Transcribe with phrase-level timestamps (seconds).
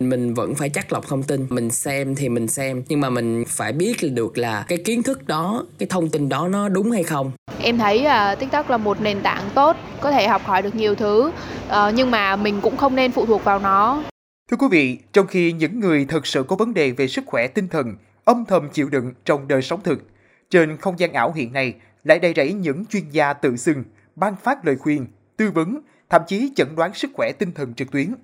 [0.00, 1.46] mình vẫn phải chắc lọc thông tin.
[1.50, 2.82] Mình xem thì mình xem.
[2.88, 6.48] Nhưng mà mình phải biết được là cái kiến thức đó cái thông tin đó
[6.48, 7.32] nó đúng hay không.
[7.60, 10.94] Em thấy uh, tiktok là một nền tảng tốt có thể học hỏi được nhiều
[10.94, 11.32] thứ
[11.68, 14.02] uh, nhưng mà mình cũng không nên phụ thuộc vào nó.
[14.50, 17.46] Thưa quý vị trong khi những người thực sự có vấn đề về sức khỏe
[17.46, 20.02] tinh thần âm thầm chịu đựng trong đời sống thực
[20.50, 21.74] trên không gian ảo hiện nay
[22.04, 23.84] lại đầy rẫy những chuyên gia tự xưng
[24.16, 25.06] ban phát lời khuyên
[25.36, 25.80] tư vấn
[26.10, 28.14] thậm chí chẩn đoán sức khỏe tinh thần trực tuyến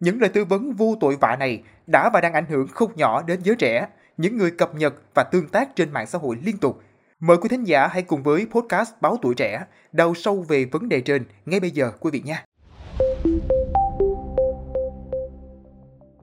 [0.00, 3.22] những lời tư vấn vô tội vạ này đã và đang ảnh hưởng không nhỏ
[3.22, 3.86] đến giới trẻ,
[4.16, 6.82] những người cập nhật và tương tác trên mạng xã hội liên tục.
[7.20, 10.88] Mời quý thính giả hãy cùng với podcast Báo Tuổi Trẻ đào sâu về vấn
[10.88, 12.42] đề trên ngay bây giờ quý vị nhé.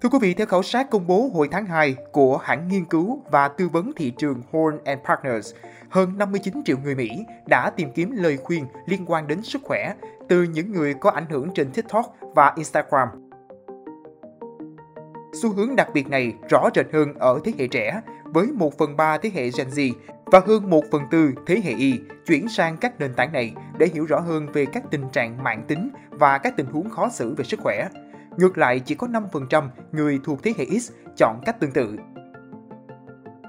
[0.02, 3.24] Thưa quý vị, theo khảo sát công bố hồi tháng 2 của hãng nghiên cứu
[3.32, 5.54] và tư vấn thị trường Horn and Partners,
[5.90, 7.10] hơn 59 triệu người Mỹ
[7.48, 9.94] đã tìm kiếm lời khuyên liên quan đến sức khỏe
[10.30, 13.25] từ những người có ảnh hưởng trên TikTok và Instagram
[15.46, 18.98] Xu hướng đặc biệt này rõ rệt hơn ở thế hệ trẻ, với 1 phần
[18.98, 19.92] 3 thế hệ Gen Z
[20.26, 23.88] và hơn 1 phần 4 thế hệ Y chuyển sang các nền tảng này để
[23.94, 27.36] hiểu rõ hơn về các tình trạng mạng tính và các tình huống khó xử
[27.36, 27.88] về sức khỏe.
[28.38, 31.96] Ngược lại, chỉ có 5% người thuộc thế hệ X chọn cách tương tự.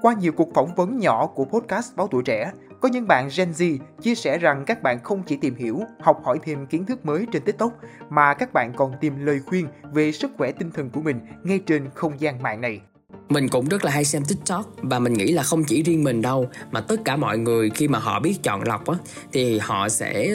[0.01, 3.51] Qua nhiều cuộc phỏng vấn nhỏ của podcast Báo Tuổi Trẻ, có những bạn Gen
[3.51, 7.05] Z chia sẻ rằng các bạn không chỉ tìm hiểu, học hỏi thêm kiến thức
[7.05, 7.71] mới trên TikTok,
[8.09, 11.59] mà các bạn còn tìm lời khuyên về sức khỏe tinh thần của mình ngay
[11.59, 12.81] trên không gian mạng này.
[13.29, 16.21] Mình cũng rất là hay xem TikTok và mình nghĩ là không chỉ riêng mình
[16.21, 18.97] đâu mà tất cả mọi người khi mà họ biết chọn lọc á
[19.31, 20.29] thì họ sẽ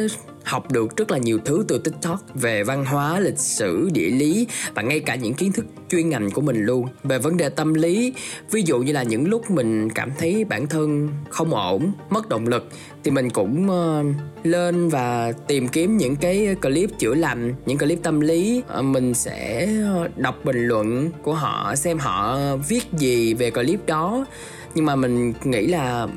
[0.45, 4.47] học được rất là nhiều thứ từ tiktok về văn hóa lịch sử địa lý
[4.75, 6.87] và ngay cả những kiến thức chuyên ngành của mình luôn.
[7.05, 8.13] Về vấn đề tâm lý
[8.51, 12.47] ví dụ như là những lúc mình cảm thấy bản thân không ổn mất động
[12.47, 12.69] lực
[13.05, 14.07] thì mình cũng uh,
[14.47, 18.63] lên và tìm kiếm những cái clip chữa lành những clip tâm lý.
[18.79, 23.87] Uh, mình sẽ ờ, đọc bình luận của họ xem họ viết gì về clip
[23.87, 24.27] đó.
[24.75, 26.09] Nhưng mà mình nghĩ là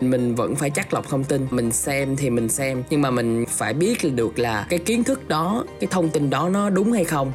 [0.00, 3.44] mình vẫn phải chắc lọc thông tin, mình xem thì mình xem, nhưng mà mình
[3.48, 7.04] phải biết được là cái kiến thức đó, cái thông tin đó nó đúng hay
[7.04, 7.32] không.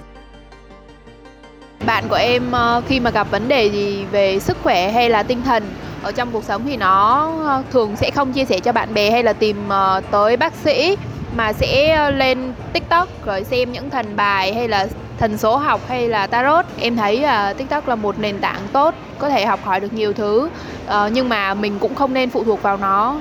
[1.85, 5.23] Bạn của em ờ, khi mà gặp vấn đề gì về sức khỏe hay là
[5.23, 5.63] tinh thần
[6.03, 9.11] ở trong cuộc sống thì nó ờ, thường sẽ không chia sẻ cho bạn bè
[9.11, 10.97] hay là tìm ờ, tới bác sĩ,
[11.35, 14.87] mà sẽ lên tiktok rồi xem những thần bài hay là
[15.17, 18.93] thần số học hay là tarot em thấy là tiktok là một nền tảng tốt
[19.19, 20.49] có thể học hỏi được nhiều thứ
[20.87, 23.19] uh, nhưng mà mình cũng không nên phụ thuộc vào nó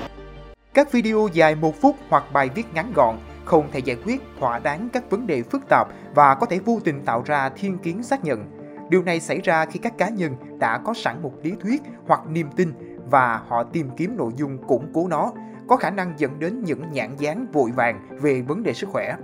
[0.74, 4.58] các video dài một phút hoặc bài viết ngắn gọn không thể giải quyết thỏa
[4.58, 8.02] đáng các vấn đề phức tạp và có thể vô tình tạo ra thiên kiến
[8.02, 8.44] xác nhận.
[8.90, 12.20] Điều này xảy ra khi các cá nhân đã có sẵn một lý thuyết hoặc
[12.28, 12.72] niềm tin
[13.10, 15.32] và họ tìm kiếm nội dung củng cố nó,
[15.68, 19.16] có khả năng dẫn đến những nhãn dán vội vàng về vấn đề sức khỏe.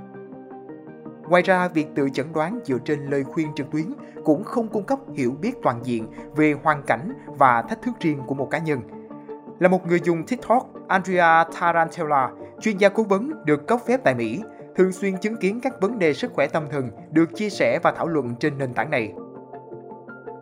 [1.30, 3.84] Ngoài ra, việc tự chẩn đoán dựa trên lời khuyên trực tuyến
[4.24, 8.20] cũng không cung cấp hiểu biết toàn diện về hoàn cảnh và thách thức riêng
[8.26, 8.80] của một cá nhân.
[9.58, 12.30] Là một người dùng TikTok, Andrea Tarantella,
[12.60, 14.40] chuyên gia cố vấn được cấp phép tại Mỹ,
[14.76, 17.92] thường xuyên chứng kiến các vấn đề sức khỏe tâm thần được chia sẻ và
[17.92, 19.12] thảo luận trên nền tảng này.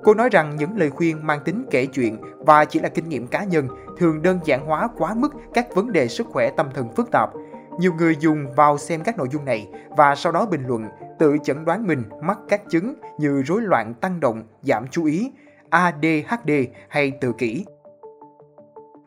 [0.05, 3.27] Cô nói rằng những lời khuyên mang tính kể chuyện và chỉ là kinh nghiệm
[3.27, 6.89] cá nhân thường đơn giản hóa quá mức các vấn đề sức khỏe tâm thần
[6.93, 7.31] phức tạp,
[7.79, 10.85] nhiều người dùng vào xem các nội dung này và sau đó bình luận,
[11.19, 15.33] tự chẩn đoán mình mắc các chứng như rối loạn tăng động, giảm chú ý,
[15.71, 16.51] ADHD
[16.89, 17.65] hay tự kỷ.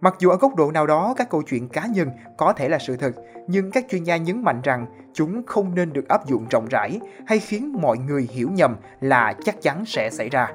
[0.01, 2.77] Mặc dù ở góc độ nào đó các câu chuyện cá nhân có thể là
[2.79, 3.11] sự thật,
[3.47, 6.99] nhưng các chuyên gia nhấn mạnh rằng chúng không nên được áp dụng rộng rãi
[7.27, 10.47] hay khiến mọi người hiểu nhầm là chắc chắn sẽ xảy ra.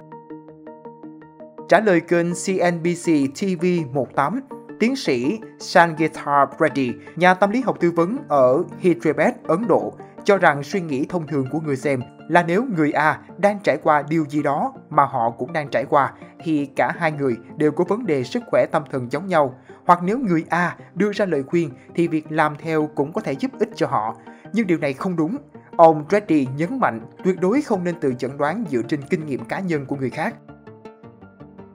[1.69, 3.11] Trả lời kênh CNBC
[3.41, 4.41] TV 18,
[4.81, 9.95] tiến sĩ Sangeeta Reddy, nhà tâm lý học tư vấn ở Hyderabad, Ấn Độ,
[10.25, 13.77] cho rằng suy nghĩ thông thường của người xem là nếu người A đang trải
[13.83, 17.73] qua điều gì đó mà họ cũng đang trải qua thì cả hai người đều
[17.73, 19.55] có vấn đề sức khỏe tâm thần giống nhau.
[19.87, 23.33] Hoặc nếu người A đưa ra lời khuyên thì việc làm theo cũng có thể
[23.33, 24.17] giúp ích cho họ.
[24.53, 25.37] Nhưng điều này không đúng.
[25.77, 29.45] Ông Reddy nhấn mạnh tuyệt đối không nên tự chẩn đoán dựa trên kinh nghiệm
[29.45, 30.35] cá nhân của người khác.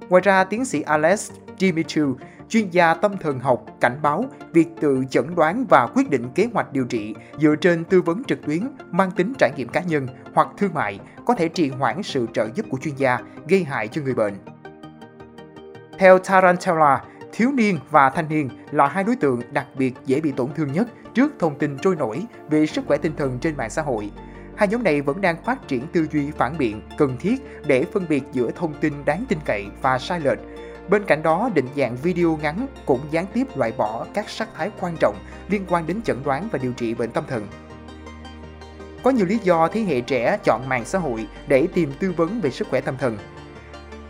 [0.09, 1.31] Ngoài ra, tiến sĩ Alex
[1.61, 2.15] Dimitru,
[2.49, 6.47] chuyên gia tâm thần học cảnh báo việc tự chẩn đoán và quyết định kế
[6.53, 10.07] hoạch điều trị dựa trên tư vấn trực tuyến mang tính trải nghiệm cá nhân
[10.33, 13.17] hoặc thương mại có thể trì hoãn sự trợ giúp của chuyên gia,
[13.47, 14.33] gây hại cho người bệnh.
[15.97, 20.31] Theo Tarantella, thiếu niên và thanh niên là hai đối tượng đặc biệt dễ bị
[20.31, 23.69] tổn thương nhất trước thông tin trôi nổi về sức khỏe tinh thần trên mạng
[23.69, 24.11] xã hội.
[24.55, 28.05] Hai nhóm này vẫn đang phát triển tư duy phản biện cần thiết để phân
[28.09, 30.39] biệt giữa thông tin đáng tin cậy và sai lệch
[30.89, 34.71] Bên cạnh đó, định dạng video ngắn cũng gián tiếp loại bỏ các sắc thái
[34.79, 35.15] quan trọng
[35.49, 37.47] liên quan đến chẩn đoán và điều trị bệnh tâm thần.
[39.03, 42.41] Có nhiều lý do thế hệ trẻ chọn mạng xã hội để tìm tư vấn
[42.41, 43.17] về sức khỏe tâm thần.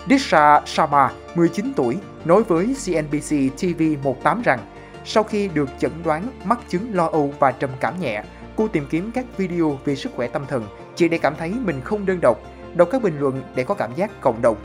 [0.10, 4.60] Disha Sharma, 19 tuổi, nói với CNBC TV18 rằng
[5.06, 8.24] sau khi được chẩn đoán mắc chứng lo âu và trầm cảm nhẹ,
[8.56, 10.66] cô tìm kiếm các video về sức khỏe tâm thần
[10.96, 12.38] chỉ để cảm thấy mình không đơn độc,
[12.76, 14.58] đọc các bình luận để có cảm giác cộng đồng.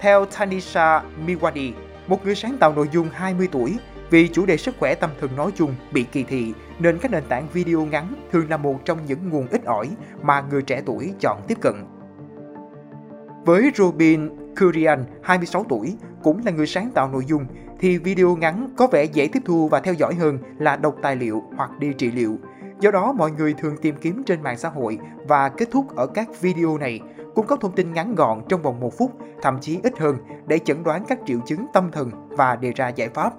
[0.00, 1.72] Theo Tanisha Miwadi,
[2.06, 3.78] một người sáng tạo nội dung 20 tuổi,
[4.10, 7.24] vì chủ đề sức khỏe tâm thần nói chung bị kỳ thị nên các nền
[7.28, 9.88] tảng video ngắn thường là một trong những nguồn ít ỏi
[10.22, 11.74] mà người trẻ tuổi chọn tiếp cận.
[13.44, 17.46] Với Robin Kurian, 26 tuổi, cũng là người sáng tạo nội dung,
[17.78, 21.16] thì video ngắn có vẻ dễ tiếp thu và theo dõi hơn là đọc tài
[21.16, 22.38] liệu hoặc đi trị liệu.
[22.80, 24.98] Do đó, mọi người thường tìm kiếm trên mạng xã hội
[25.28, 27.00] và kết thúc ở các video này
[27.36, 29.12] cung cấp thông tin ngắn gọn trong vòng một phút,
[29.42, 30.16] thậm chí ít hơn
[30.46, 33.32] để chẩn đoán các triệu chứng tâm thần và đề ra giải pháp.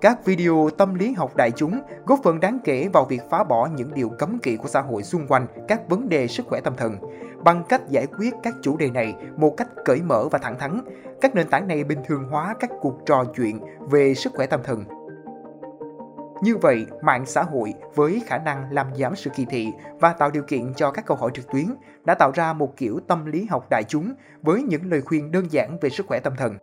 [0.00, 3.68] Các video tâm lý học đại chúng góp phần đáng kể vào việc phá bỏ
[3.76, 6.72] những điều cấm kỵ của xã hội xung quanh các vấn đề sức khỏe tâm
[6.76, 6.96] thần.
[7.44, 10.80] Bằng cách giải quyết các chủ đề này một cách cởi mở và thẳng thắn,
[11.20, 14.60] các nền tảng này bình thường hóa các cuộc trò chuyện về sức khỏe tâm
[14.64, 14.84] thần.
[16.42, 19.68] Như vậy, mạng xã hội với khả năng làm giảm sự kỳ thị
[20.00, 21.66] và tạo điều kiện cho các câu hỏi trực tuyến
[22.04, 24.12] đã tạo ra một kiểu tâm lý học đại chúng
[24.42, 26.58] với những lời khuyên đơn giản về sức khỏe tâm thần.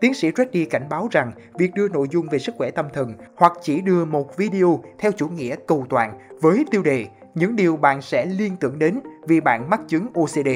[0.00, 3.14] Tiến sĩ Reddy cảnh báo rằng việc đưa nội dung về sức khỏe tâm thần
[3.36, 7.76] hoặc chỉ đưa một video theo chủ nghĩa cầu toàn với tiêu đề những điều
[7.76, 10.48] bạn sẽ liên tưởng đến vì bạn mắc chứng OCD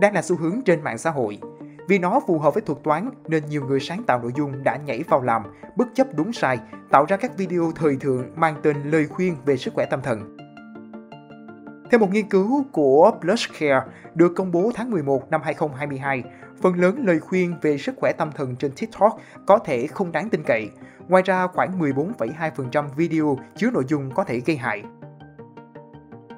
[0.00, 1.38] đang là xu hướng trên mạng xã hội.
[1.88, 4.76] Vì nó phù hợp với thuật toán nên nhiều người sáng tạo nội dung đã
[4.76, 5.42] nhảy vào làm,
[5.76, 6.58] bất chấp đúng sai,
[6.90, 10.36] tạo ra các video thời thượng mang tên lời khuyên về sức khỏe tâm thần.
[11.90, 13.80] Theo một nghiên cứu của Blushcare
[14.14, 16.24] được công bố tháng 11 năm 2022,
[16.62, 20.28] phần lớn lời khuyên về sức khỏe tâm thần trên TikTok có thể không đáng
[20.30, 20.70] tin cậy.
[21.08, 24.82] Ngoài ra, khoảng 14,2% video chứa nội dung có thể gây hại.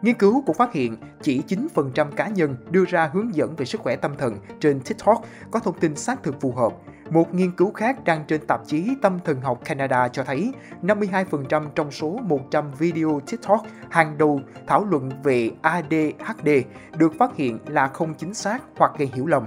[0.02, 1.42] Nghiên cứu cũng phát hiện chỉ
[1.74, 5.60] 9% cá nhân đưa ra hướng dẫn về sức khỏe tâm thần trên TikTok có
[5.60, 6.72] thông tin xác thực phù hợp.
[7.10, 10.52] Một nghiên cứu khác đăng trên tạp chí Tâm thần học Canada cho thấy
[10.82, 16.48] 52% trong số 100 video TikTok hàng đầu thảo luận về ADHD
[16.96, 19.46] được phát hiện là không chính xác hoặc gây hiểu lầm.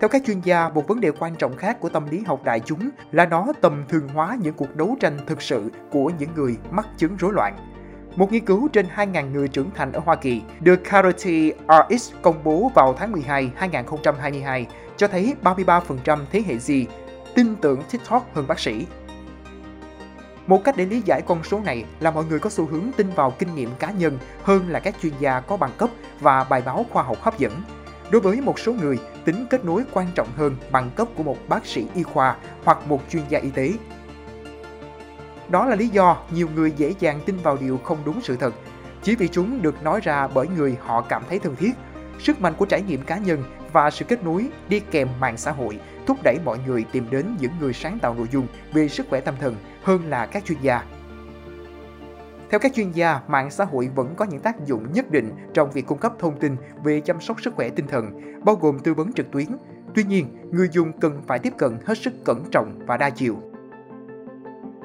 [0.00, 2.60] Theo các chuyên gia, một vấn đề quan trọng khác của tâm lý học đại
[2.60, 6.56] chúng là nó tầm thường hóa những cuộc đấu tranh thực sự của những người
[6.70, 7.69] mắc chứng rối loạn.
[8.16, 12.44] Một nghiên cứu trên 2.000 người trưởng thành ở Hoa Kỳ được Clarity RX công
[12.44, 14.66] bố vào tháng 12 2022
[14.96, 16.84] cho thấy 33% thế hệ Z
[17.34, 18.86] tin tưởng TikTok hơn bác sĩ.
[20.46, 23.10] Một cách để lý giải con số này là mọi người có xu hướng tin
[23.10, 25.90] vào kinh nghiệm cá nhân hơn là các chuyên gia có bằng cấp
[26.20, 27.52] và bài báo khoa học hấp dẫn.
[28.10, 31.36] Đối với một số người, tính kết nối quan trọng hơn bằng cấp của một
[31.48, 33.72] bác sĩ y khoa hoặc một chuyên gia y tế.
[35.50, 38.54] Đó là lý do nhiều người dễ dàng tin vào điều không đúng sự thật,
[39.02, 41.72] chỉ vì chúng được nói ra bởi người họ cảm thấy thân thiết.
[42.18, 43.42] Sức mạnh của trải nghiệm cá nhân
[43.72, 47.36] và sự kết nối đi kèm mạng xã hội thúc đẩy mọi người tìm đến
[47.40, 50.58] những người sáng tạo nội dung về sức khỏe tâm thần hơn là các chuyên
[50.62, 50.84] gia.
[52.50, 55.70] Theo các chuyên gia, mạng xã hội vẫn có những tác dụng nhất định trong
[55.70, 58.94] việc cung cấp thông tin về chăm sóc sức khỏe tinh thần, bao gồm tư
[58.94, 59.46] vấn trực tuyến.
[59.94, 63.49] Tuy nhiên, người dùng cần phải tiếp cận hết sức cẩn trọng và đa chiều.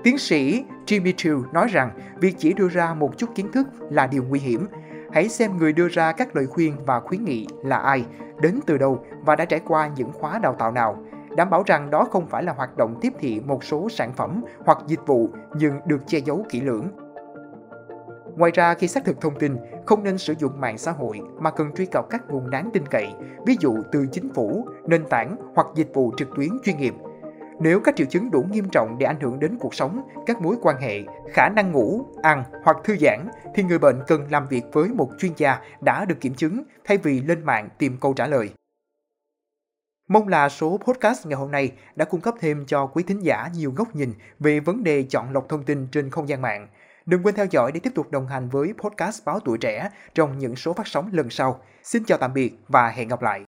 [0.06, 4.08] Tiến sĩ Jimmy Chu nói rằng việc chỉ đưa ra một chút kiến thức là
[4.08, 4.68] điều nguy hiểm.
[5.14, 8.06] Hãy xem người đưa ra các lời khuyên và khuyến nghị là ai,
[8.42, 11.04] đến từ đâu và đã trải qua những khóa đào tạo nào.
[11.38, 14.44] Đảm bảo rằng đó không phải là hoạt động tiếp thị một số sản phẩm
[14.66, 16.88] hoặc dịch vụ nhưng được che giấu kỹ lưỡng.
[18.36, 21.52] Ngoài ra, khi xác thực thông tin, không nên sử dụng mạng xã hội mà
[21.52, 23.08] cần truy cập các nguồn đáng tin cậy,
[23.46, 26.94] ví dụ từ chính phủ, nền tảng hoặc dịch vụ trực tuyến chuyên nghiệp.
[27.60, 30.56] Nếu các triệu chứng đủ nghiêm trọng để ảnh hưởng đến cuộc sống, các mối
[30.62, 34.64] quan hệ, khả năng ngủ, ăn hoặc thư giãn, thì người bệnh cần làm việc
[34.74, 38.28] với một chuyên gia đã được kiểm chứng thay vì lên mạng tìm câu trả
[38.28, 38.50] lời.
[40.08, 43.50] Mong là số podcast ngày hôm nay đã cung cấp thêm cho quý thính giả
[43.56, 46.68] nhiều góc nhìn về vấn đề chọn lọc thông tin trên không gian mạng.
[47.06, 50.40] Đừng quên theo dõi để tiếp tục đồng hành với podcast Báo Tuổi Trẻ trong
[50.40, 51.60] những số phát sóng lần sau.
[51.84, 53.45] Xin chào tạm biệt và hẹn gặp lại.